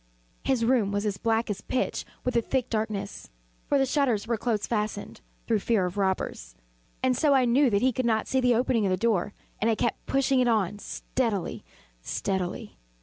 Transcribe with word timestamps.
His 0.43 0.65
room 0.65 0.91
was 0.91 1.05
as 1.05 1.19
black 1.19 1.47
as 1.51 1.61
pitch 1.61 2.05
with 2.23 2.33
the 2.33 2.41
thick 2.41 2.71
darkness, 2.71 3.29
(for 3.67 3.77
the 3.77 3.85
shutters 3.85 4.25
were 4.25 4.35
close 4.35 4.65
fastened, 4.65 5.21
through 5.45 5.59
fear 5.59 5.85
of 5.85 5.95
robbers,) 5.95 6.55
and 7.03 7.15
so 7.15 7.35
I 7.35 7.45
knew 7.45 7.69
that 7.69 7.83
he 7.83 7.93
could 7.93 8.03
not 8.07 8.27
see 8.27 8.41
the 8.41 8.55
opening 8.55 8.83
of 8.87 8.89
the 8.89 8.97
door, 8.97 9.35
and 9.61 9.69
I 9.69 9.75
kept 9.75 10.07
pushing 10.07 10.39
it 10.39 10.47
on 10.47 10.79
steadily, 10.79 11.63
steadily. 12.01 12.79